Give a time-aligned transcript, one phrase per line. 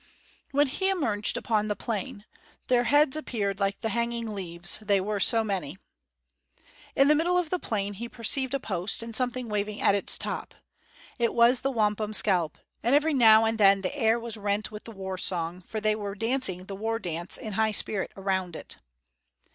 [0.49, 2.25] When he emerged upon the plain,
[2.69, 5.77] their heads appeared like the hanging leaves, they were so many.
[6.95, 10.17] In the middle of the plain he perceived a post and something waving at its
[10.17, 10.55] top.
[11.19, 14.85] It was the wampum scalp; and every now and then the air was rent with
[14.85, 18.77] the war song, for they were dancing the war dance in high spirit around it.